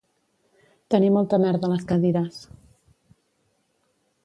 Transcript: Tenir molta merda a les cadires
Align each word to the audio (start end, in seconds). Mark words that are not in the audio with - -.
Tenir 0.93 1.11
molta 1.17 1.39
merda 1.43 1.69
a 1.69 1.71
les 1.75 1.85
cadires 1.93 2.41